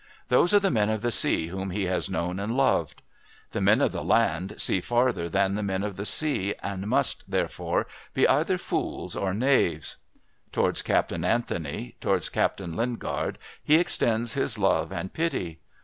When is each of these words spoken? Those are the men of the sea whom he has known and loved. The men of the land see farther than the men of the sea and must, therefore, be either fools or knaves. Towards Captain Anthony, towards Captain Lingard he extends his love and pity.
Those 0.29 0.51
are 0.51 0.59
the 0.59 0.71
men 0.71 0.89
of 0.89 1.03
the 1.03 1.11
sea 1.11 1.49
whom 1.49 1.69
he 1.69 1.83
has 1.85 2.09
known 2.09 2.39
and 2.39 2.57
loved. 2.57 3.03
The 3.51 3.61
men 3.61 3.81
of 3.81 3.91
the 3.91 4.03
land 4.03 4.55
see 4.59 4.81
farther 4.81 5.29
than 5.29 5.53
the 5.53 5.61
men 5.61 5.83
of 5.83 5.95
the 5.95 6.07
sea 6.07 6.55
and 6.63 6.87
must, 6.87 7.29
therefore, 7.29 7.85
be 8.15 8.27
either 8.27 8.57
fools 8.57 9.15
or 9.15 9.31
knaves. 9.31 9.97
Towards 10.51 10.81
Captain 10.81 11.23
Anthony, 11.23 11.97
towards 12.01 12.29
Captain 12.29 12.73
Lingard 12.75 13.37
he 13.63 13.75
extends 13.75 14.33
his 14.33 14.57
love 14.57 14.91
and 14.91 15.13
pity. 15.13 15.59